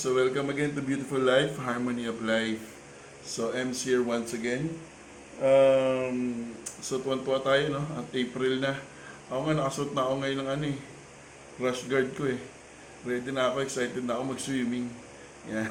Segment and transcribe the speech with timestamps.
[0.00, 2.64] So welcome again to Beautiful Life, Harmony of Life.
[3.20, 4.72] So M's here once again.
[5.36, 7.84] Um, so tuwan-tuwa tayo, no?
[8.00, 8.80] At April na.
[9.28, 10.78] Ako nga, nakasuot na ako ngayon ng ano eh.
[11.60, 12.40] Rush guard ko eh.
[13.04, 14.88] Ready na ako, excited na ako mag-swimming.
[15.52, 15.68] Yan.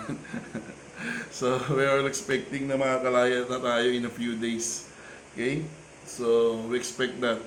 [1.34, 4.86] so we are expecting na makakalaya na tayo in a few days.
[5.34, 5.66] Okay?
[6.06, 7.42] So we expect that.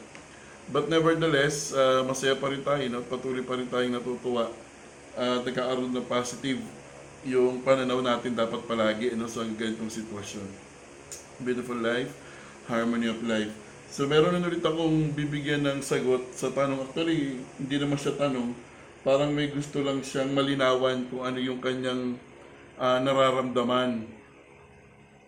[0.66, 3.06] But nevertheless, uh, masaya pa rin tayo, no?
[3.06, 4.50] patuloy pa rin tayong natutuwa
[5.12, 6.60] at nagkakaroon ng positive
[7.22, 10.48] yung pananaw natin dapat palagi ano, sa ganitong sitwasyon.
[11.42, 12.10] Beautiful life,
[12.66, 13.50] harmony of life.
[13.92, 16.82] So meron na ulit akong bibigyan ng sagot sa tanong.
[16.82, 18.56] Actually, hindi naman siya tanong.
[19.06, 22.18] Parang may gusto lang siyang malinawan kung ano yung kanyang
[22.80, 24.08] ah, nararamdaman.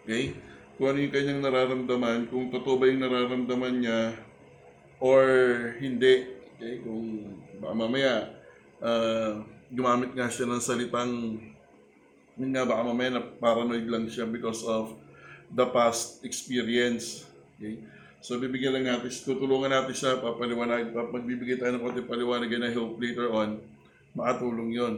[0.02, 0.34] Okay?
[0.80, 4.00] Kung ano yung kanyang nararamdaman, kung totoo ba yung nararamdaman niya,
[4.98, 5.22] or
[5.78, 6.26] hindi.
[6.56, 6.82] Okay?
[6.82, 8.32] Kung baka mamaya
[8.82, 9.44] ah,
[9.75, 11.12] gumamit nga siya ng salitang
[12.34, 14.94] yun nga baka mamaya na paranoid lang siya because of
[15.55, 17.27] the past experience.
[17.58, 17.78] Okay?
[18.25, 22.72] So bibigyan lang natin, tutulungan natin siya, papaliwanag, pap- magbibigay tayo ng konti paliwanag na
[22.72, 23.61] I hope later on,
[24.16, 24.94] makatulong yon.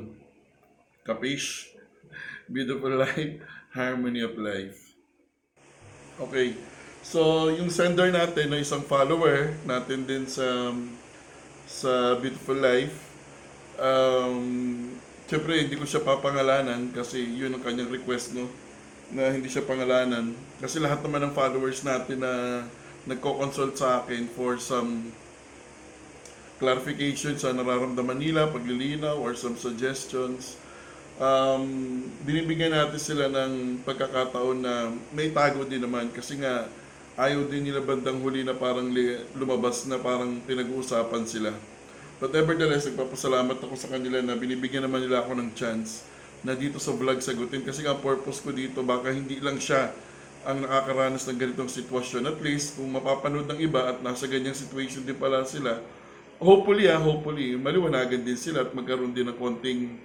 [1.02, 1.74] Kapish?
[2.52, 3.42] Beautiful life,
[3.74, 4.78] harmony of life.
[6.16, 6.56] Okay.
[7.06, 10.74] So, yung sender natin na isang follower natin din sa
[11.66, 13.15] sa Beautiful Life.
[13.76, 14.96] Um,
[15.26, 18.46] Siyempre, hindi ko siya papangalanan kasi yun ang kanyang request, no?
[19.10, 20.30] Na hindi siya pangalanan.
[20.62, 22.62] Kasi lahat naman ng followers natin na
[23.10, 25.10] nagko-consult sa akin for some
[26.62, 30.54] clarification sa nararamdaman nila, paglilinaw, or some suggestions.
[31.18, 36.70] Um, binibigyan natin sila ng pagkakataon na may tago din naman kasi nga
[37.18, 38.94] ayaw din nila bandang huli na parang
[39.34, 41.50] lumabas na parang pinag-uusapan sila.
[42.16, 46.08] But nevertheless, nagpapasalamat ako sa kanila na binibigyan naman nila ako ng chance
[46.40, 47.60] na dito sa vlog sagutin.
[47.60, 49.92] Kasi nga purpose ko dito, baka hindi lang siya
[50.46, 52.24] ang nakakaranas ng ganitong sitwasyon.
[52.24, 55.82] At least, kung mapapanood ng iba at nasa ganyang situation din pala sila,
[56.40, 60.00] hopefully ah, hopefully, maliwanagan din sila at magkaroon din ng konting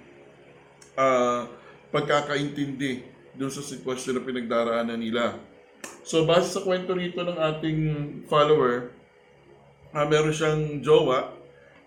[0.98, 1.48] ah,
[1.94, 3.08] pagkakaintindi
[3.38, 5.40] doon sa sitwasyon na pinagdaraanan nila.
[6.04, 7.80] So, base sa kwento rito ng ating
[8.28, 8.92] follower,
[9.96, 11.41] ah, meron siyang jowa,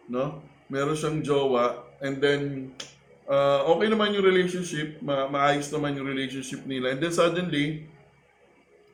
[0.10, 0.42] no?
[0.70, 2.74] Meron siyang jowa, and then,
[3.30, 6.94] uh, okay naman yung relationship, ma- maayos naman yung relationship nila.
[6.94, 7.86] And then suddenly,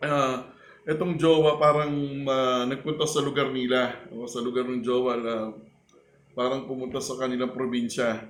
[0.03, 0.43] uh,
[0.83, 1.93] itong jowa parang
[2.27, 5.35] uh, nagpunta sa lugar nila, o sa lugar ng jowa, na
[6.35, 8.27] parang pumunta sa kanilang probinsya.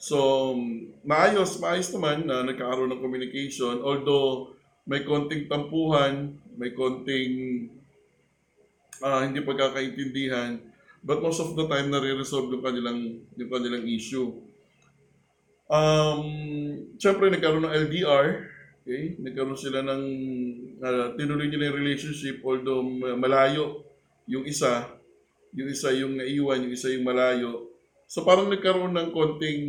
[0.00, 0.56] So,
[1.04, 3.84] maayos, maayos naman na nagkakaroon ng communication.
[3.84, 4.56] Although,
[4.88, 7.68] may konting tampuhan, may konting
[9.04, 10.60] ah, hindi pagkakaintindihan,
[11.04, 12.98] but most of the time, nare-resolve yung kanilang,
[13.36, 14.36] yung kanilang issue.
[15.70, 16.24] Um,
[17.00, 18.26] Siyempre, nagkaroon ng LDR.
[18.84, 19.16] Okay?
[19.22, 20.02] Nagkaroon sila ng,
[20.84, 23.86] ah, tinuloy nila yung relationship, although ma- malayo
[24.30, 24.86] yung isa,
[25.50, 27.70] yung isa yung naiwan, yung isa yung malayo.
[28.06, 29.62] So parang nagkaroon ng konting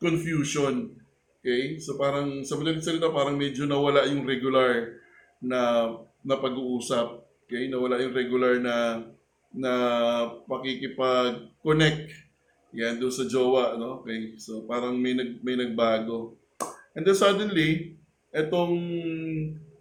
[0.00, 0.96] confusion.
[1.40, 1.76] Okay?
[1.80, 5.00] So parang sa madaling salita parang medyo nawala yung regular
[5.40, 5.92] na
[6.24, 7.24] na pag-uusap.
[7.44, 7.68] Okay?
[7.68, 9.04] Nawala yung regular na
[9.50, 9.72] na
[10.46, 12.30] pakikipag-connect
[12.70, 14.02] yan doon sa jowa, no?
[14.02, 14.38] Okay.
[14.38, 16.38] So parang may nag may nagbago.
[16.94, 17.98] And then suddenly,
[18.30, 18.78] etong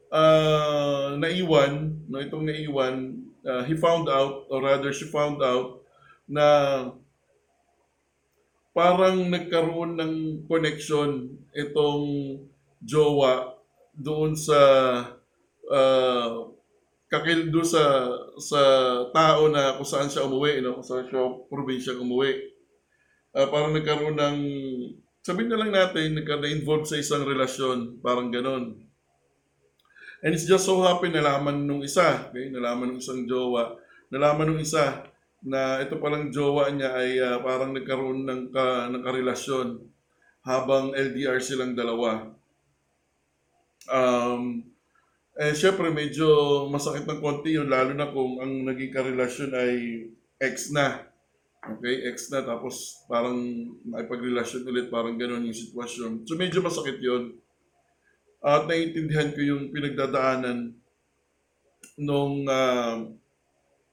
[0.10, 5.86] ah, naiwan, no, itong naiwan, ah, he found out or rather she found out
[6.26, 6.46] na
[8.74, 10.14] parang nagkaroon ng
[10.46, 12.38] connection itong
[12.82, 13.58] jowa
[13.98, 14.62] doon sa
[15.68, 16.48] uh,
[17.10, 18.06] kakil doon sa
[18.38, 18.62] sa
[19.10, 20.78] tao na kung saan siya umuwi, no?
[20.78, 22.38] kung saan siya probinsya umuwi.
[23.34, 24.38] Ah, parang nagkaroon ng
[25.26, 28.78] sabihin na lang natin nagka-involve sa isang relasyon, parang ganon.
[30.22, 32.54] And it's just so happen nalaman nung isa, okay?
[32.54, 33.74] nalaman nung isang jowa,
[34.14, 35.06] nalaman nung isa
[35.40, 39.68] na ito palang jowa niya ay ah, parang nagkaroon ng, ka, ng karelasyon
[40.46, 42.30] habang LDR silang dalawa.
[43.90, 44.69] Um,
[45.40, 46.28] eh, syempre, medyo
[46.68, 49.74] masakit ng konti yun, lalo na kung ang naging karelasyon ay
[50.36, 51.08] ex na.
[51.64, 53.40] Okay, ex na, tapos parang
[53.88, 56.28] makipagrelasyon ulit, parang gano'n yung sitwasyon.
[56.28, 57.40] So, medyo masakit yun.
[58.44, 60.76] At naiintindihan ko yung pinagdadaanan
[62.00, 63.00] nung ah,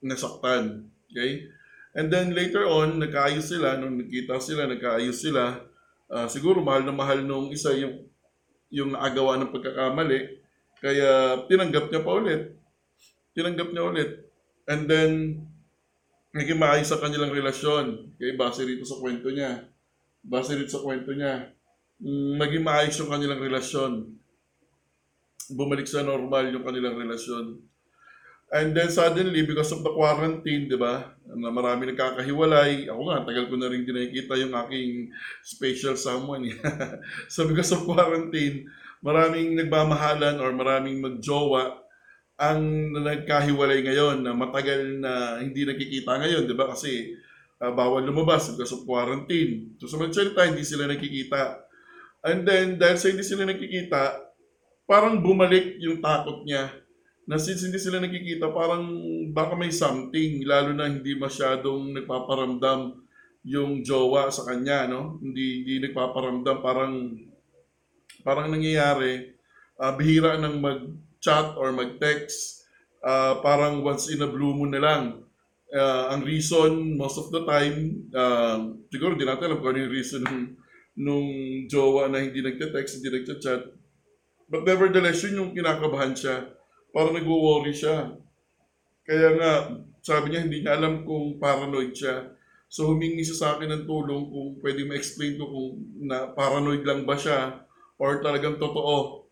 [0.02, 0.90] nasaktan.
[1.10, 1.46] Okay?
[1.94, 5.62] And then later on, nagkaayos sila, nung nakita sila, nagkaayos sila,
[6.10, 8.02] ah, siguro mahal na mahal nung isa yung
[8.66, 10.35] yung naagawa ng pagkakamali,
[10.80, 12.42] kaya tinanggap niya pa ulit.
[13.32, 14.10] Tinanggap niya ulit.
[14.66, 15.10] And then,
[16.36, 18.16] naging maayos sa kanilang relasyon.
[18.16, 19.64] Okay, base rito sa kwento niya.
[20.26, 21.54] base rin sa kwento niya,
[22.02, 24.10] mm, naging maayos yung kanilang relasyon.
[25.54, 27.62] Bumalik sa normal yung kanilang relasyon.
[28.50, 33.50] And then suddenly, because of the quarantine, di ba, na marami nagkakahiwalay, ako nga, tagal
[33.50, 35.10] ko na rin din nakikita yung aking
[35.42, 36.46] special someone.
[37.32, 38.70] so because of quarantine,
[39.06, 41.78] maraming nagmamahalan or maraming magjowa
[42.36, 46.74] ang nagkahiwalay ngayon na matagal na hindi nakikita ngayon, di ba?
[46.74, 47.14] Kasi
[47.62, 49.78] ah, bawal lumabas because of quarantine.
[49.80, 51.64] So sa magsalita, hindi sila nakikita.
[52.26, 54.18] And then, dahil sa hindi sila nakikita,
[54.84, 56.74] parang bumalik yung takot niya
[57.26, 58.86] na since hindi sila nakikita, parang
[59.34, 63.02] baka may something, lalo na hindi masyadong nagpaparamdam
[63.46, 65.18] yung jowa sa kanya, no?
[65.18, 66.94] Hindi, hindi nagpaparamdam, parang,
[68.26, 69.38] parang nangyayari,
[69.78, 72.66] ah, bihira ng mag-chat or mag-text,
[73.06, 75.02] ah, parang once in a blue moon na lang.
[75.70, 78.58] Ah, ang reason, most of the time, ah,
[78.90, 80.58] siguro di natin alam kung ano yung reason nung,
[80.98, 81.28] nung
[81.70, 83.62] jowa na hindi nagte-text, hindi nagte-chat.
[84.50, 86.50] But nevertheless, yun yung kinakabahan siya.
[86.90, 88.10] Parang nag-worry siya.
[89.06, 89.52] Kaya nga,
[90.02, 92.34] sabi niya, hindi niya alam kung paranoid siya.
[92.66, 95.70] So humingi siya sa akin ng tulong kung pwede ma-explain ko kung
[96.02, 97.65] na paranoid lang ba siya
[97.96, 99.26] or talagang totoo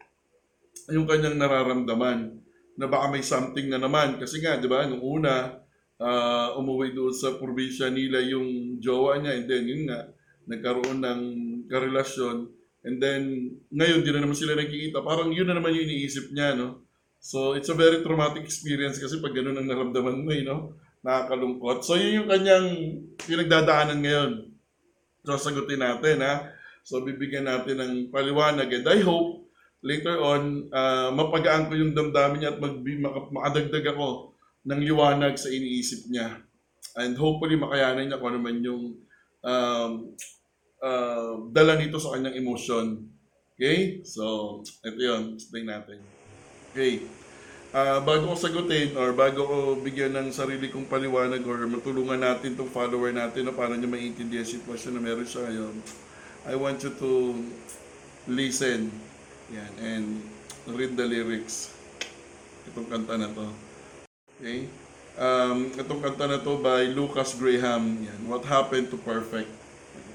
[0.93, 2.45] yung kanyang nararamdaman
[2.75, 4.19] na baka may something na naman.
[4.19, 5.63] Kasi nga, di ba, nung una,
[6.03, 10.11] ah, umuwi doon sa probinsya nila yung jowa niya and then yun nga,
[10.45, 11.21] nagkaroon ng
[11.73, 12.53] karelasyon
[12.85, 15.01] and then ngayon di na naman sila nakikita.
[15.01, 16.85] Parang yun na naman yung iniisip niya, no?
[17.25, 20.77] So, it's a very traumatic experience kasi pag ganun ang naramdaman mo, eh, no?
[21.01, 21.81] Nakakalungkot.
[21.81, 22.69] So, yun yung kanyang
[23.25, 24.33] pinagdadaanan ngayon.
[25.25, 26.53] So, sagutin natin, ha?
[26.85, 28.69] So, bibigyan natin ng paliwanag.
[28.69, 29.49] And I hope,
[29.81, 34.37] later on, ah, mapagaan ko yung damdamin niya at mag maka- makadagdag ako
[34.69, 36.45] ng liwanag sa iniisip niya.
[36.95, 39.01] And hopefully, makayanan niya kung ano man yung
[39.41, 39.93] um,
[40.85, 43.09] ah, dala nito sa kanyang emosyon.
[43.57, 44.05] Okay?
[44.05, 45.41] So, ito yun.
[45.41, 45.99] Explain natin.
[46.77, 47.05] Okay.
[47.75, 52.55] Ah, bago ko sagutin or bago ko bigyan ng sarili kong paliwanag or matulungan natin
[52.55, 55.75] itong follower natin na para niya maintindihan yung sitwasyon na meron siya ngayon,
[56.45, 57.11] I want you to
[58.29, 58.93] listen
[59.49, 60.05] yan, and
[60.69, 61.73] read the lyrics.
[62.69, 63.49] Itong kanta na to.
[64.37, 64.69] Okay?
[65.17, 67.97] Um, itong kanta na to by Lucas Graham.
[68.05, 68.21] Yan.
[68.29, 69.49] What Happened to Perfect.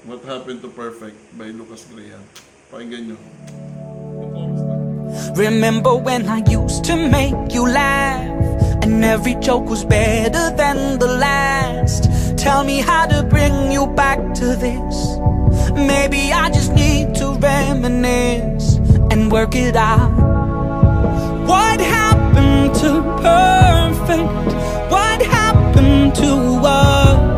[0.06, 2.22] What Happened to Perfect by Lucas Graham.
[2.70, 3.18] Pakinggan nyo.
[5.34, 8.30] Remember when I used to make you laugh
[8.86, 12.06] And every joke was better than the last
[12.38, 15.18] Tell me how to bring you back to this
[15.74, 18.76] Maybe I just need to reminisce
[19.10, 20.10] And work it out
[21.46, 24.54] What happened to perfect?
[24.90, 26.32] What happened to
[26.64, 27.29] us?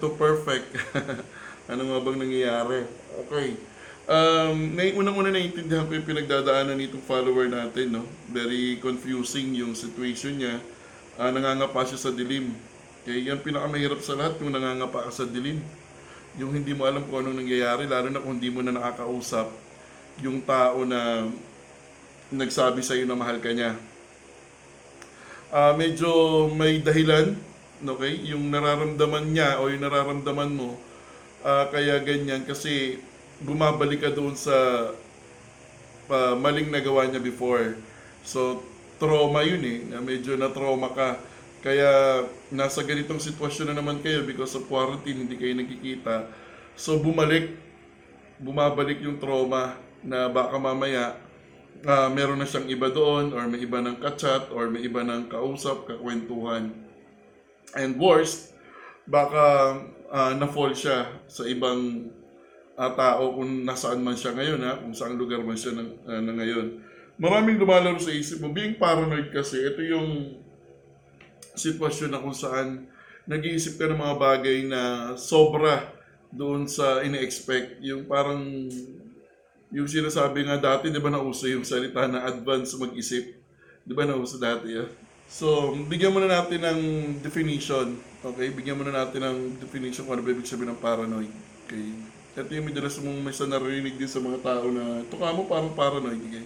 [0.00, 0.72] To perfect?
[1.70, 2.88] ano nga bang nangyayari?
[3.28, 3.54] Okay.
[4.10, 8.02] Um, na unang-una naiintindihan ko yung pinagdadaanan nitong follower natin, no?
[8.26, 10.58] Very confusing yung situation niya.
[11.14, 12.50] Ah, nangangapa siya sa dilim.
[13.04, 15.62] Okay, yan pinakamahirap sa lahat, yung nangangapa ka sa dilim.
[16.40, 19.46] Yung hindi mo alam kung anong nangyayari, lalo na kung hindi mo na nakakausap
[20.24, 21.30] yung tao na
[22.34, 23.78] nagsabi sa'yo na mahal ka niya
[25.50, 27.34] ah medyo may dahilan,
[27.86, 28.12] okay?
[28.28, 30.76] Yung nararamdaman niya o yung nararamdaman mo,
[31.44, 33.00] ah, kaya ganyan kasi
[33.40, 34.90] bumabalik ka doon sa
[36.12, 37.78] ah, maling nagawa niya before.
[38.20, 38.60] So,
[39.00, 41.16] trauma yun eh, na medyo na-trauma ka.
[41.60, 46.28] Kaya nasa ganitong sitwasyon na naman kayo because of quarantine, hindi kayo nagkikita.
[46.76, 47.52] So, bumalik,
[48.40, 51.16] bumabalik yung trauma na baka mamaya
[51.84, 55.28] ah, meron na siyang iba doon or may iba ng kachat or may iba ng
[55.32, 56.72] kausap, kakwentuhan.
[57.78, 58.54] And worst,
[59.06, 59.76] baka
[60.10, 62.10] ah, na-fall siya sa ibang
[62.74, 64.78] ah, tao kung nasaan man siya ngayon, ha?
[64.78, 66.82] kung saang lugar man siya ng, ah, na ngayon.
[67.20, 68.48] Maraming lumalaro sa isip mo.
[68.50, 70.40] Being paranoid kasi, ito yung
[71.52, 72.88] sitwasyon na kung saan
[73.28, 75.92] nag-iisip ka ng mga bagay na sobra
[76.32, 77.82] doon sa ine-expect.
[77.84, 78.40] Yung parang
[79.70, 83.38] yung sinasabi nga dati, di ba nauso yung salita na advance mag-isip?
[83.86, 84.88] Di ba nauso dati ah?
[85.30, 86.80] So, bigyan muna natin ng
[87.22, 87.94] definition.
[88.18, 88.50] Okay?
[88.50, 91.30] Bigyan muna natin ng definition kung ano ba ibig sabihin ng paranoid.
[91.70, 91.86] Okay?
[92.34, 95.46] Ito yung madalas mong may sa narinig din sa mga tao na ito ka mo
[95.46, 96.18] parang paranoid.
[96.18, 96.42] Okay?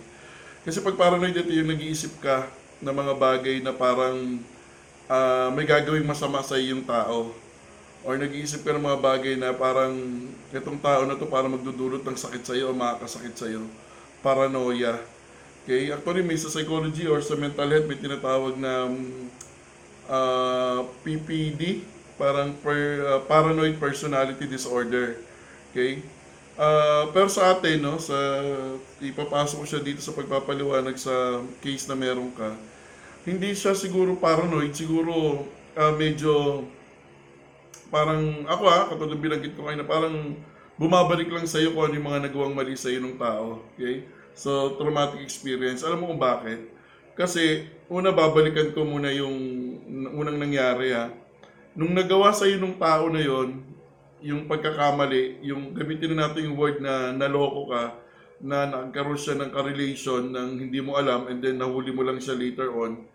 [0.68, 2.44] Kasi pag paranoid, ito yung nag-iisip ka
[2.84, 4.36] ng mga bagay na parang
[5.08, 7.32] ah, may gagawing masama sa iyong tao.
[8.04, 9.96] Or nag-iisip ka ng mga bagay na parang
[10.52, 13.64] itong tao na to parang magdudulot ng sakit sa iyo o makakasakit sa iyo.
[14.20, 15.00] Paranoia.
[15.64, 15.88] Okay?
[15.88, 19.24] Actually, may sa psychology or sa mental health, may tinatawag na mm,
[20.12, 21.80] ah, PPD,
[22.20, 25.18] parang per, ah, paranoid personality disorder.
[25.72, 26.04] Okay?
[26.54, 28.14] Ah, pero sa atin, no, sa
[29.02, 32.54] ipapasok ko siya dito sa pagpapaliwanag sa case na meron ka,
[33.26, 35.42] hindi siya siguro paranoid, siguro
[35.74, 36.62] ah, medyo
[37.90, 40.36] parang ako ah, katulad binanggit ko kayo parang
[40.78, 43.62] bumabalik lang sa iyo kung ano yung mga nagawang mali sa iyo ng tao.
[43.74, 44.06] Okay?
[44.34, 45.86] So, traumatic experience.
[45.86, 46.66] Alam mo kung bakit?
[47.14, 49.34] Kasi, una babalikan ko muna yung
[50.14, 51.10] unang nangyari ha.
[51.78, 53.62] Nung nagawa sa iyo ng tao na yon,
[54.24, 57.82] yung pagkakamali, yung gamitin na natin yung word na naloko ka,
[58.42, 62.34] na nagkaroon siya ng correlation ng hindi mo alam and then nahuli mo lang siya
[62.34, 63.06] later on.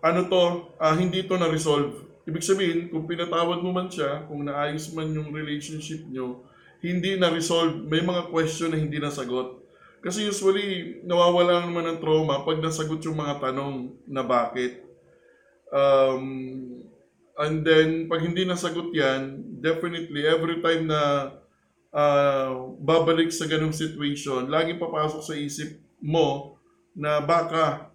[0.00, 2.04] Ano to, ah, hindi to na-resolve.
[2.26, 6.42] Ibig sabihin, kung pinatawad mo man siya, kung naayos man yung relationship nyo,
[6.82, 7.86] hindi na-resolve.
[7.86, 9.65] May mga question na hindi nasagot.
[10.06, 14.86] Kasi usually, nawawala naman ng trauma pag nasagot yung mga tanong na bakit.
[15.74, 16.22] Um,
[17.34, 21.34] and then, pag hindi nasagot yan, definitely, every time na
[21.90, 26.54] ah, babalik sa ganong situation, laging papasok sa isip mo
[26.94, 27.90] na baka,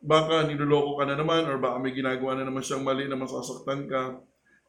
[0.00, 3.84] baka niloloko ka na naman or baka may ginagawa na naman siyang mali na masasaktan
[3.84, 4.16] ka.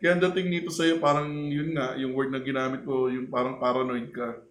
[0.04, 4.12] Kaya dating nito sa'yo, parang yun nga, yung word na ginamit ko, yung parang paranoid
[4.12, 4.44] ka.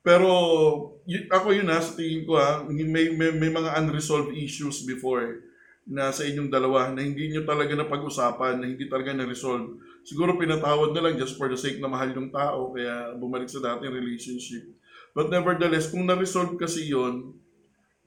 [0.00, 0.30] Pero
[1.04, 5.44] y- ako yun ha, sa tingin ko ha, may, may, may mga unresolved issues before
[5.90, 9.74] na sa inyong dalawa na hindi nyo talaga napag-usapan, na hindi talaga na-resolve.
[10.06, 13.58] Siguro pinatawad na lang just for the sake na mahal yung tao, kaya bumalik sa
[13.58, 14.64] dating relationship.
[15.12, 17.34] But nevertheless, kung na-resolve kasi yon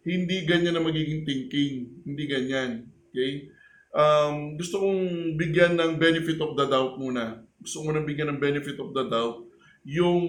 [0.03, 2.03] hindi ganyan na magiging thinking.
[2.03, 2.91] Hindi ganyan.
[3.12, 3.51] Okay?
[3.95, 7.43] Um, gusto kong bigyan ng benefit of the doubt muna.
[7.63, 9.47] Gusto ko nang bigyan ng benefit of the doubt
[9.83, 10.23] yung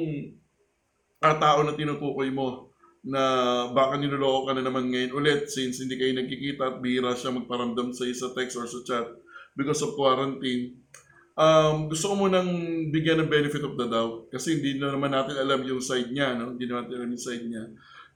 [1.24, 2.68] ah, tao na tinutukoy mo
[3.04, 3.20] na
[3.72, 7.92] baka niloloko ka na naman ngayon ulit since hindi kayo nagkikita at bihira siya magparamdam
[7.92, 9.06] sa sa text or sa chat
[9.56, 10.80] because of quarantine.
[11.34, 12.48] Um, gusto ko munang
[12.94, 16.38] bigyan ng benefit of the doubt kasi hindi na naman natin alam yung side niya,
[16.38, 16.54] no?
[16.54, 17.64] Hindi naman natin alam yung side niya.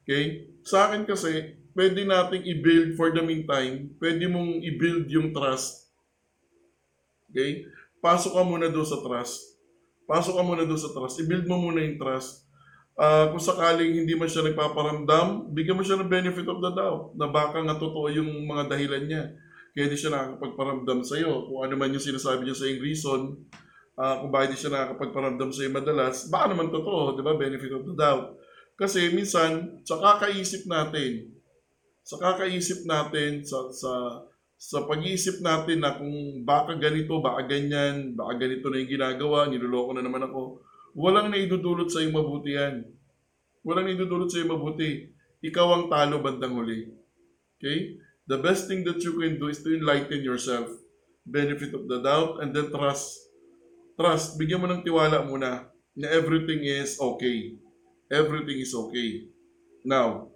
[0.08, 0.24] Okay?
[0.64, 5.92] Sa akin kasi, pwede nating i-build for the meantime, pwede mong i-build yung trust.
[7.28, 7.68] Okay?
[8.00, 9.60] Pasok ka muna doon sa trust.
[10.08, 11.20] Pasok ka muna doon sa trust.
[11.20, 12.47] I-build mo muna yung trust.
[12.98, 17.14] Ah, kung sakaling hindi man siya nagpaparamdam, bigyan mo siya ng benefit of the doubt
[17.14, 19.22] na baka nga totoo yung mga dahilan niya.
[19.70, 21.46] Kaya di siya nakakapagparamdam sa iyo.
[21.46, 23.20] Kung ano man yung sinasabi niya sa yung reason,
[23.94, 27.38] ah, kung bakit di siya nakakapagparamdam sa iyo madalas, baka naman totoo, di ba?
[27.38, 28.34] Benefit of the doubt.
[28.74, 31.38] Kasi minsan, sa kakaisip natin,
[32.02, 33.92] sa kakaisip natin, sa, sa,
[34.58, 39.94] sa pag-iisip natin na kung baka ganito, baka ganyan, baka ganito na yung ginagawa, niloloko
[39.94, 42.86] na naman ako, walang naidudulot sa iyo mabuti yan.
[43.66, 45.10] Walang naidudulot sa iyo mabuti.
[45.44, 46.88] Ikaw ang talo bandang huli.
[47.58, 47.98] Okay?
[48.28, 50.68] The best thing that you can do is to enlighten yourself.
[51.24, 53.16] Benefit of the doubt and then trust.
[53.96, 54.36] Trust.
[54.36, 55.68] Bigyan mo ng tiwala muna
[55.98, 57.58] na everything is okay.
[58.08, 59.28] Everything is okay.
[59.84, 60.32] Now,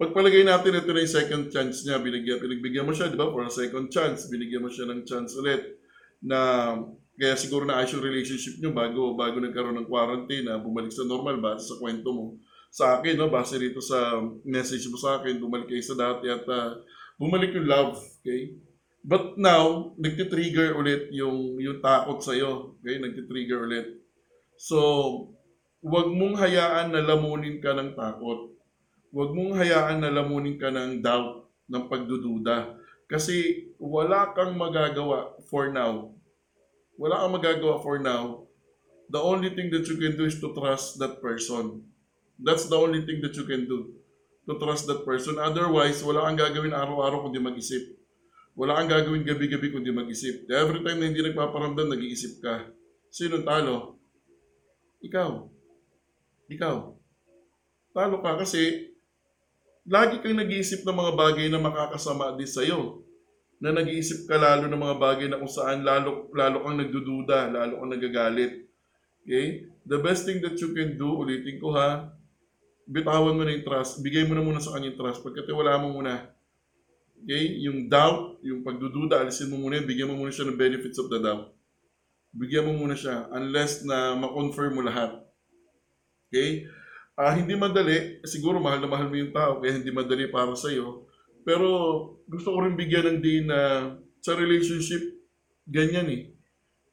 [0.00, 3.46] pagpalagay natin ito na yung second chance niya, binigyan, pinagbigyan mo siya, di ba, for
[3.46, 5.78] a second chance, binigyan mo siya ng chance ulit
[6.24, 6.72] na
[7.16, 11.36] kaya siguro na ayos relationship nyo bago, bago nagkaroon ng quarantine na bumalik sa normal
[11.38, 12.26] base sa kwento mo.
[12.72, 14.16] Sa akin, no, base rito sa
[14.48, 16.80] message mo sa akin, bumalik kayo sa dati at ah,
[17.20, 18.56] bumalik yung love, okay?
[19.04, 22.96] But now, nagtitrigger ulit yung, yung takot sa'yo, okay?
[22.96, 23.86] Nagtitrigger ulit.
[24.56, 24.78] So,
[25.84, 28.56] huwag mong hayaan na lamunin ka ng takot.
[29.12, 32.78] Huwag mong hayaan na lamunin ka ng doubt, ng pagdududa.
[33.04, 36.14] Kasi wala kang magagawa for now.
[37.00, 38.46] Wala kang magagawa for now.
[39.12, 41.84] The only thing that you can do is to trust that person.
[42.40, 43.92] That's the only thing that you can do.
[44.48, 45.36] To trust that person.
[45.36, 48.00] Otherwise, wala kang gagawin araw-araw kundi mag-isip.
[48.56, 50.48] Wala kang gagawin gabi-gabi kundi mag-isip.
[50.48, 52.68] Every time na hindi nagpaparamdam, nag-iisip ka.
[53.12, 54.00] Sino talo?
[55.04, 55.30] Ikaw.
[56.48, 56.76] Ikaw.
[57.92, 58.92] Talo ka kasi
[59.84, 63.04] lagi kang nag-iisip ng mga bagay na makakasama din sa'yo.
[63.62, 67.78] Na nag-iisip ka lalo ng mga bagay na kung saan lalo, lalo kang nagdududa, lalo
[67.78, 68.66] kang nagagalit.
[69.22, 69.70] Okay?
[69.86, 72.10] The best thing that you can do, ulitin ko ha,
[72.90, 75.94] bitawan mo na yung trust, bigay mo na muna sa kanya yung trust, pagkatiwala mo
[75.94, 76.26] muna.
[77.22, 77.62] Okay?
[77.62, 81.22] Yung doubt, yung pagdududa, alisin mo muna, bigyan mo muna siya ng benefits of the
[81.22, 81.54] doubt.
[82.34, 85.22] Bigyan mo muna siya unless na ma-confirm mo lahat.
[86.26, 86.66] Okay?
[87.14, 91.11] Ah, hindi madali, siguro mahal na mahal mo yung tao, kaya hindi madali para sa'yo.
[91.42, 91.68] Pero
[92.30, 95.02] gusto ko rin bigyan ng din na sa relationship,
[95.66, 96.22] ganyan eh.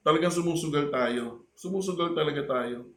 [0.01, 1.46] Talagang sumusugal tayo.
[1.53, 2.89] Sumusugal talaga tayo.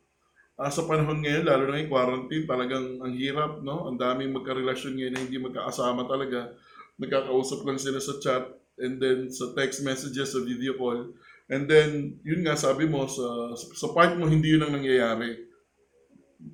[0.56, 3.88] Ah, sa panahon ngayon, lalo na yung quarantine, talagang ang hirap, no?
[3.88, 6.54] Ang daming magkarelasyon ngayon na hindi magkakasama talaga.
[7.00, 8.44] Nagkakausap lang sila sa chat
[8.78, 11.12] and then sa text messages, sa video call.
[11.50, 15.36] And then, yun nga, sabi mo, sa, sa part mo, hindi yun ang nangyayari.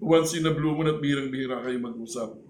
[0.00, 2.48] Once in a blue moon at birang-bira kayo mag-usap.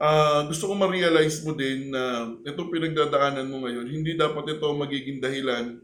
[0.00, 5.20] Ah, gusto ko ma-realize mo din na itong pinagdadaanan mo ngayon, hindi dapat ito magiging
[5.20, 5.76] dahilan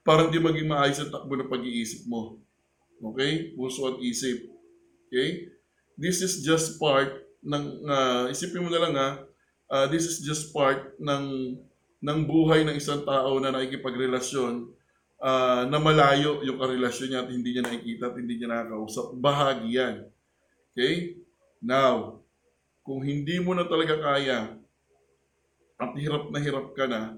[0.00, 2.40] para hindi maging maayos ang takbo ng pag-iisip mo.
[3.12, 3.52] Okay?
[3.52, 4.48] Puso at isip.
[5.12, 5.52] Okay?
[6.00, 9.10] This is just part ng, ah, isipin mo na lang ha,
[9.68, 11.60] ah, this is just part ng,
[12.00, 14.72] ng buhay ng isang tao na nakikipagrelasyon
[15.20, 19.20] ah, na malayo yung karelasyon niya at hindi niya nakikita at hindi niya nakakausap.
[19.20, 20.08] Bahagi yan.
[20.72, 21.20] Okay?
[21.60, 22.24] Now,
[22.90, 24.58] kung hindi mo na talaga kaya
[25.78, 27.14] at hirap na hirap ka na,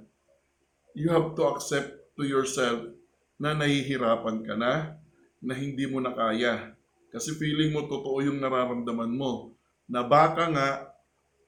[0.93, 2.93] you have to accept to yourself
[3.41, 5.01] na nahihirapan ka na,
[5.41, 6.77] na hindi mo na kaya.
[7.09, 9.57] Kasi feeling mo totoo yung nararamdaman mo.
[9.89, 10.69] Na baka nga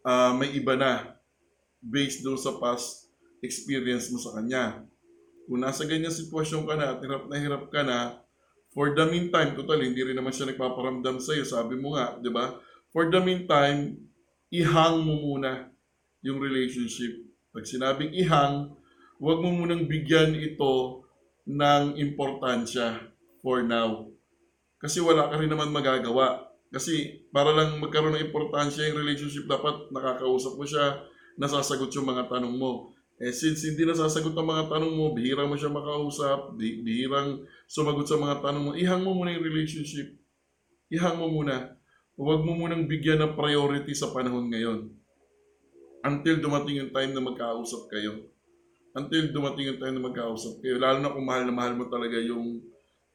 [0.09, 1.21] ah, may iba na
[1.85, 3.13] based doon sa past
[3.45, 4.89] experience mo sa kanya.
[5.45, 8.25] Kung nasa ganyan sitwasyon ka na at hirap na hirap ka na,
[8.73, 11.45] for the meantime, total, hindi rin naman siya nagpaparamdam sa'yo.
[11.45, 12.57] Sabi mo nga, di ba?
[12.89, 14.04] For the meantime,
[14.55, 15.67] ihang mo muna
[16.23, 17.27] yung relationship.
[17.51, 18.71] Pag sinabing ihang,
[19.19, 21.03] huwag mo munang bigyan ito
[21.51, 23.11] ng importansya
[23.43, 24.07] for now.
[24.79, 26.47] Kasi wala ka rin naman magagawa.
[26.71, 31.03] Kasi para lang magkaroon ng importansya yung relationship, dapat nakakausap mo siya,
[31.35, 32.95] nasasagot yung mga tanong mo.
[33.19, 38.07] Eh since hindi nasasagot ang mga tanong mo, bihira mo siya makausap, bi- bihirang sumagot
[38.07, 40.19] sa mga tanong mo, ihang mo muna yung relationship.
[40.91, 41.79] Ihang mo muna.
[42.15, 44.87] Huwag mo munang bigyan ng priority sa panahon ngayon.
[46.07, 48.31] Until dumating yung time na magkausap kayo.
[48.95, 50.79] Until dumating yung time na magkausap kayo.
[50.79, 52.63] Lalo na kung mahal na mahal mo talaga yung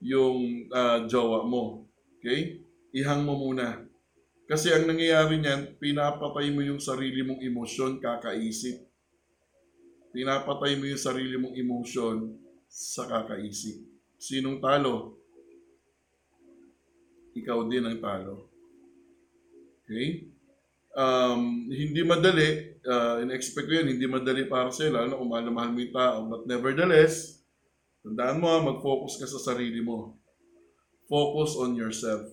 [0.03, 1.87] yung ah, jowa mo.
[2.19, 2.59] Okay?
[2.91, 3.87] Ihang mo muna.
[4.51, 8.83] Kasi ang nangyayari niyan, pinapatay mo yung sarili mong emosyon, kakaisip.
[10.11, 12.35] Pinapatay mo yung sarili mong emosyon
[12.67, 13.79] sa kakaisip.
[14.19, 15.15] Sinong talo?
[17.37, 18.58] Ikaw din ang talo.
[19.89, 20.29] Okay?
[20.93, 25.45] Um, hindi madali, uh, in-expect ko yun, hindi madali para sa'yo, lalo na kung mahal
[25.49, 26.17] na mahal mo yung tao.
[26.29, 27.41] But nevertheless,
[28.05, 30.13] tandaan mo, mag-focus ka sa sarili mo.
[31.09, 32.29] Focus on yourself.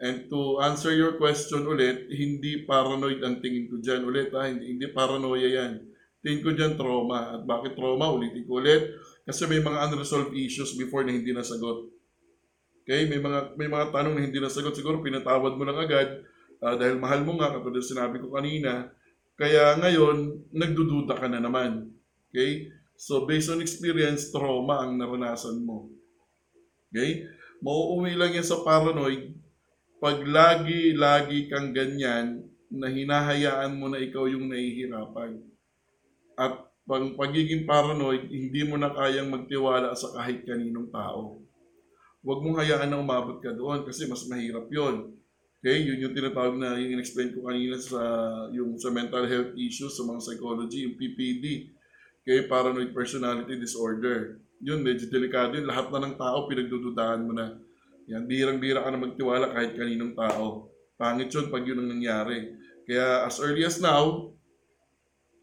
[0.00, 4.76] And to answer your question ulit, hindi paranoid ang tingin ko dyan ulit ha, hindi,
[4.76, 5.72] hindi paranoia yan.
[6.20, 7.36] Tingin ko dyan trauma.
[7.36, 8.12] At bakit trauma?
[8.12, 8.96] Ulitin ko ulit.
[9.24, 11.88] Kasi may mga unresolved issues before na hindi nasagot.
[12.84, 13.08] Okay?
[13.08, 14.76] May mga, may mga tanong na hindi nasagot.
[14.76, 16.24] Siguro pinatawad mo lang agad
[16.62, 18.92] ah, dahil mahal mo nga, katulad sinabi ko kanina.
[19.36, 21.92] Kaya ngayon, nagdududa ka na naman.
[22.32, 22.72] Okay?
[22.96, 25.92] So based on experience, trauma ang naranasan mo.
[26.88, 27.28] Okay?
[27.60, 29.36] Mauuwi lang yan sa paranoid
[29.96, 35.40] pag lagi-lagi kang ganyan na hinahayaan mo na ikaw yung nahihirapan.
[36.36, 41.40] At pag pagiging paranoid, hindi mo na kayang magtiwala sa kahit kaninong tao.
[42.22, 45.14] Huwag mong hayaan na umabot ka doon kasi mas mahirap yon.
[45.66, 47.98] Okay, yun yung tinatawag na yung in-explain ko kanina sa
[48.54, 51.74] yung sa mental health issues sa mga psychology, yung PPD.
[52.22, 54.38] Okay, paranoid personality disorder.
[54.62, 55.66] Yun, medyo delikado yun.
[55.66, 57.58] Lahat na ng tao pinagdududahan mo na.
[58.06, 60.70] Yan, birang-bira ka na magtiwala kahit kaninong tao.
[60.94, 62.54] Pangit yun pag yun ang nangyari.
[62.86, 64.30] Kaya as early as now,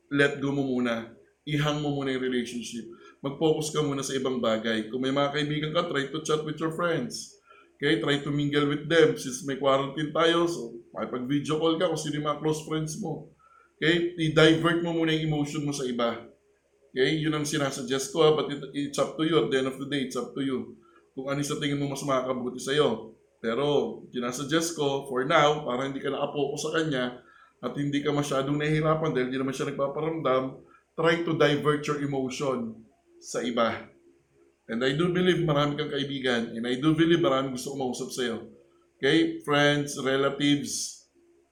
[0.07, 1.11] let go mo muna.
[1.43, 2.87] Ihang mo muna yung relationship.
[3.19, 4.87] Mag-focus ka muna sa ibang bagay.
[4.87, 7.42] Kung may mga kaibigan ka, try to chat with your friends.
[7.83, 9.19] Okay, try to mingle with them.
[9.19, 13.27] Since may quarantine tayo, so makipag-video call ka kung sino yung mga close friends mo.
[13.75, 16.15] Okay, i-divert mo muna yung emotion mo sa iba.
[16.95, 19.35] Okay, yun ang sinasuggest ko, ha, but it, it's up to you.
[19.35, 20.79] At the end of the day, it's up to you
[21.11, 23.19] kung ano sa tingin mo mas makakabuti sa'yo.
[23.43, 27.19] Pero, sinasuggest ko, for now, para hindi ka nakapokus sa kanya,
[27.59, 30.43] at hindi ka masyadong nahihirapan dahil hindi naman siya nagpaparamdam,
[30.95, 32.79] try to divert your emotion
[33.19, 33.92] sa iba.
[34.71, 38.47] And I do believe marami kang kaibigan, and I do believe marami gusto kumausap sa'yo.
[38.95, 39.43] Okay?
[39.43, 41.03] Friends, relatives,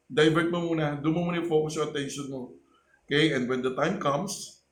[0.08, 0.95] divert mo muna.
[0.95, 2.56] Doon mo muna yung focus yung attention mo.
[3.04, 3.36] Okay?
[3.36, 4.63] And when the time comes,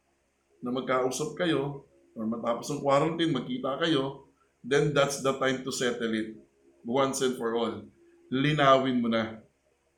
[0.64, 4.28] na magkausap kayo, or matapos ang quarantine, magkita kayo,
[4.64, 6.36] then that's the time to settle it
[6.84, 7.84] once and for all.
[8.32, 9.40] Linawin mo na.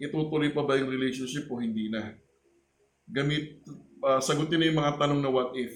[0.02, 2.14] Itutuloy pa ba yung relationship o hindi na?
[3.06, 3.62] Gamit,
[4.06, 5.74] ah, sagutin na yung mga tanong na what if.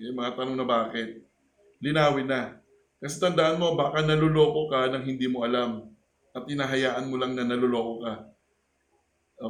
[0.00, 1.29] Yung mga tanong na bakit.
[1.80, 2.60] Linawin na.
[3.00, 5.88] Kasi tandaan mo, baka naluloko ka nang hindi mo alam.
[6.30, 8.14] at hinahayaan mo lang na naluloko ka.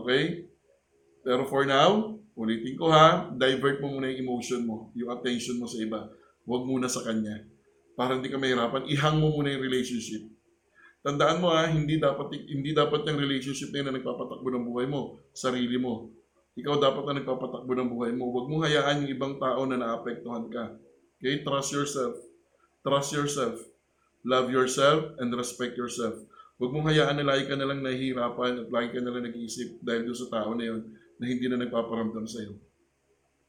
[0.00, 0.48] Okay?
[1.20, 5.68] Pero for now, ulitin ko ha, divert mo muna yung emotion mo, yung attention mo
[5.68, 6.08] sa iba.
[6.48, 7.44] Huwag muna sa kanya.
[7.92, 10.24] Para hindi ka mahirapan, ihang mo muna yung relationship.
[11.04, 14.86] Tandaan mo ha, hindi dapat hindi dapat yung relationship na yun na nagpapatakbo ng buhay
[14.88, 16.08] mo, sarili mo.
[16.56, 18.32] Ikaw dapat na nagpapatakbo ng buhay mo.
[18.32, 20.80] Huwag mong hayaan yung ibang tao na naapektuhan ka.
[21.20, 21.44] Okay?
[21.44, 22.16] Trust yourself.
[22.80, 23.56] Trust yourself.
[24.24, 26.16] Love yourself and respect yourself.
[26.60, 29.80] Huwag mong hayaan na lagi ka na lang nahihirapan at lagi ka na lang nag-iisip
[29.80, 30.80] dahil doon sa tao na yun
[31.16, 32.60] na hindi na nagpaparamdam sa iyo.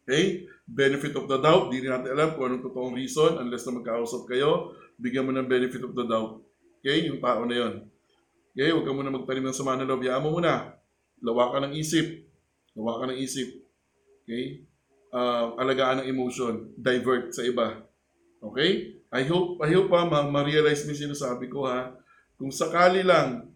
[0.07, 0.47] Okay?
[0.63, 4.31] Benefit of the doubt, di rin natin alam kung anong totoong reason unless na magkausap
[4.31, 6.39] kayo, bigyan mo ng benefit of the doubt.
[6.79, 7.07] Okay?
[7.11, 7.73] Yung tao na yun.
[8.55, 8.71] Okay?
[8.71, 10.07] Huwag ka muna magtanim ng sama ng loob.
[10.07, 10.79] Yaan mo muna.
[11.19, 12.27] Lawa ka ng isip.
[12.79, 13.59] Lawa ka ng isip.
[14.23, 14.63] Okay?
[15.11, 16.71] Uh, alagaan ng emotion.
[16.79, 17.83] Divert sa iba.
[18.39, 18.97] Okay?
[19.11, 21.91] I hope, I hope pa ma- ma-realize mo sinasabi ko ha.
[22.39, 23.51] Kung sakali lang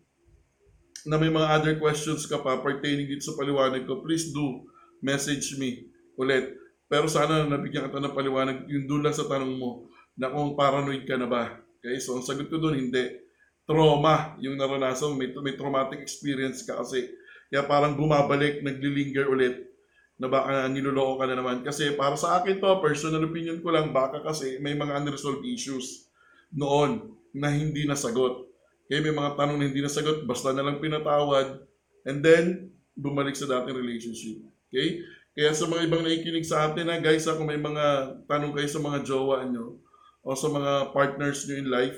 [1.08, 4.68] na may mga other questions ka pa pertaining dito sa paliwanag ko, please do
[5.00, 5.88] message me
[6.20, 6.54] ulit.
[6.86, 9.90] Pero sana nabigyan kita ng paliwanag yung doon lang sa tanong mo
[10.20, 11.56] na kung paranoid ka na ba.
[11.82, 11.98] Okay?
[12.04, 13.22] So, ang sagot ko doon, hindi.
[13.66, 15.16] Trauma yung naranasan mo.
[15.18, 17.10] May, may traumatic experience ka kasi.
[17.50, 19.75] Kaya parang bumabalik, naglilinger ulit
[20.16, 21.60] na baka niloloko ka na naman.
[21.62, 26.08] Kasi para sa akin to, personal opinion ko lang, baka kasi may mga unresolved issues
[26.56, 28.48] noon na hindi nasagot.
[28.88, 31.68] Kaya may mga tanong na hindi nasagot, basta na lang pinatawad,
[32.08, 34.40] and then, bumalik sa dating relationship.
[34.72, 35.04] Okay?
[35.36, 38.80] Kaya sa mga ibang nakikinig sa atin na guys, kung may mga tanong kayo sa
[38.80, 39.84] mga jowa nyo,
[40.26, 41.98] o sa mga partners nyo in life,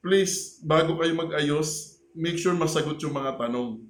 [0.00, 3.82] please, bago kayo mag-ayos, make sure masagot yung mga tanong.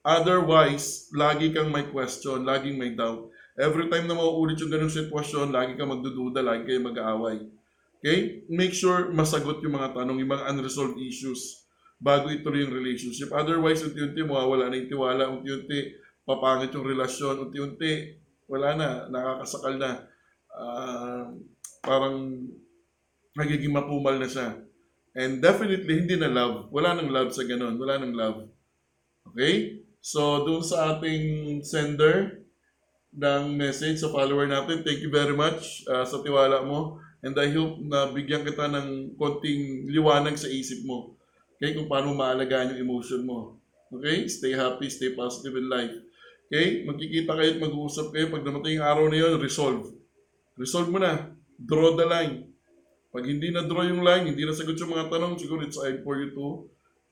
[0.00, 3.28] Otherwise, lagi kang may question, laging may doubt.
[3.60, 7.44] Every time na mauulit yung ganung sitwasyon, lagi kang magdududa, lagi kayo mag-aaway.
[8.00, 8.48] Okay?
[8.48, 11.68] Make sure masagot yung mga tanong, yung mga unresolved issues
[12.00, 13.28] bago ituloy yung relationship.
[13.36, 18.16] Otherwise, unti-unti mawawala na yung tiwala, unti-unti papangit yung relasyon, unti-unti
[18.48, 19.90] wala na, nakakasakal na.
[20.50, 21.28] Ah,
[21.84, 22.40] parang
[23.36, 24.58] nagiging mapumal na siya.
[25.14, 26.72] And definitely, hindi na love.
[26.72, 27.76] Wala nang love sa ganun.
[27.76, 28.38] Wala nang love.
[29.30, 29.84] Okay?
[30.00, 32.40] So, doon sa ating sender
[33.12, 36.96] ng message sa follower natin, thank you very much ah, sa tiwala mo.
[37.20, 41.20] And I hope na bigyan kita ng konting liwanag sa isip mo.
[41.60, 41.76] Okay?
[41.76, 43.60] Kung paano maalagaan yung emotion mo.
[43.92, 44.24] Okay?
[44.24, 45.92] Stay happy, stay positive in life.
[46.48, 46.88] Okay?
[46.88, 48.32] Magkikita kayo at mag-uusap kayo.
[48.32, 49.92] Pag namatay yung araw na yun, resolve.
[50.56, 51.28] Resolve mo na.
[51.60, 52.48] Draw the line.
[53.12, 56.16] Pag hindi na-draw yung line, hindi na sagot yung mga tanong, siguro it's time for
[56.16, 56.70] you to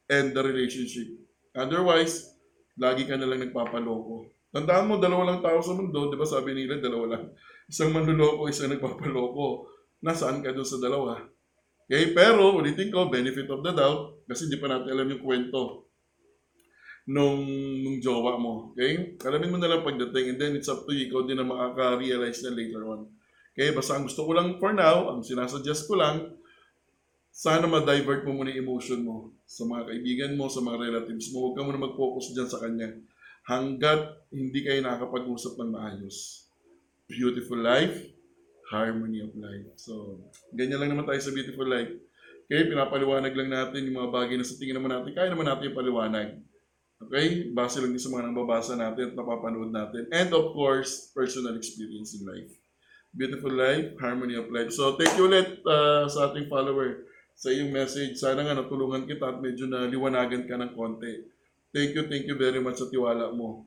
[0.09, 1.11] end the relationship.
[1.53, 2.38] Otherwise,
[2.79, 4.31] lagi ka na lang nagpapaloko.
[4.49, 7.25] Tandaan mo, dalawa lang tao sa mundo, di ba sabi nila, dalawa lang.
[7.69, 9.69] Isang manluloko, isang nagpapaloko.
[10.01, 11.21] Nasaan ka doon sa dalawa?
[11.85, 15.89] Okay, pero ulitin ko, benefit of the doubt, kasi di pa natin alam yung kwento
[17.09, 17.41] nung,
[17.81, 18.77] nung jowa mo.
[18.77, 19.17] Okay?
[19.25, 21.09] Alamin mo na lang pagdating and then it's up to you.
[21.09, 23.09] Ikaw din na makaka-realize na later on.
[23.57, 23.73] Okay?
[23.73, 26.29] Basta ang gusto ko lang for now, ang sinasuggest ko lang,
[27.39, 31.47] sana ma-divert mo muna yung emotion mo sa mga kaibigan mo, sa mga relatives mo.
[31.47, 32.99] Huwag ka muna mag-focus dyan sa kanya.
[33.47, 36.51] Hanggat hindi kayo nakakapag-usap ng maayos.
[37.07, 38.11] Beautiful life,
[38.75, 39.71] harmony of life.
[39.79, 40.19] So,
[40.51, 41.95] ganyan lang naman tayo sa beautiful life.
[42.51, 45.71] Okay, pinapaliwanag lang natin yung mga bagay na sa tingin naman natin, kaya naman natin
[45.71, 46.29] yung paliwanag.
[47.07, 47.55] Okay?
[47.55, 50.11] Base lang din sa mga nababasa natin at napapanood natin.
[50.11, 52.51] And of course, personal experience in life.
[53.15, 54.75] Beautiful life, harmony of life.
[54.75, 57.07] So, thank you ulit uh, sa ating follower
[57.39, 58.19] sa iyong message.
[58.19, 61.23] Sana nga natulungan kita at medyo na liwanagan ka ng konti.
[61.71, 63.63] Thank you, thank you very much sa tiwala mo.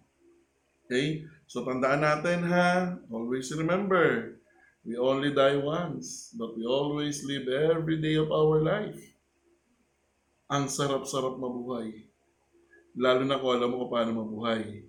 [0.85, 1.23] Okay?
[1.47, 2.99] So, tandaan natin ha.
[3.07, 4.35] Always remember,
[4.83, 8.99] we only die once, but we always live every day of our life.
[10.51, 12.11] Ang sarap-sarap mabuhay
[12.95, 14.83] lalo na kung alam mo kung paano mabuhay.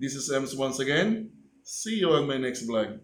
[0.00, 1.28] This is Ems once again.
[1.64, 3.00] See you on my next vlog.